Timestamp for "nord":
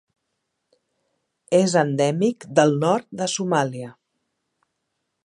2.85-3.07